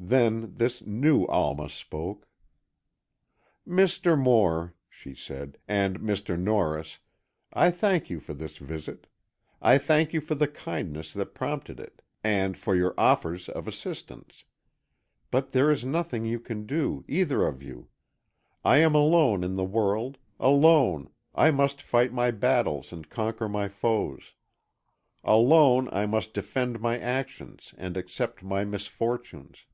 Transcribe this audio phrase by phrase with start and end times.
[0.00, 2.28] Then this new Alma spoke.
[3.66, 4.16] "Mr.
[4.16, 6.38] Moore," she said, "and Mr.
[6.38, 7.00] Norris,
[7.52, 9.08] I thank you for this visit.
[9.60, 14.44] I thank you for the kindness that prompted it, and for your offers of assistance.
[15.32, 17.88] But there is nothing you can do, either of you.
[18.64, 23.66] I am alone in the world; alone, I must fight my battles and conquer my
[23.66, 24.34] foes.
[25.24, 29.64] Alone I must defend my actions and accept my misfortunes.